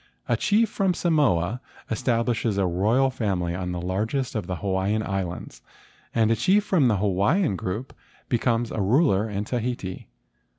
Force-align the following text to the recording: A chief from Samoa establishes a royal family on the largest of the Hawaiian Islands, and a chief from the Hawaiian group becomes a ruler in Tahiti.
A 0.27 0.35
chief 0.35 0.67
from 0.67 0.95
Samoa 0.95 1.61
establishes 1.91 2.57
a 2.57 2.65
royal 2.65 3.11
family 3.11 3.53
on 3.53 3.71
the 3.71 3.79
largest 3.79 4.33
of 4.33 4.47
the 4.47 4.55
Hawaiian 4.55 5.03
Islands, 5.03 5.61
and 6.15 6.31
a 6.31 6.35
chief 6.35 6.63
from 6.63 6.87
the 6.87 6.97
Hawaiian 6.97 7.55
group 7.55 7.93
becomes 8.27 8.71
a 8.71 8.81
ruler 8.81 9.29
in 9.29 9.43
Tahiti. 9.43 10.07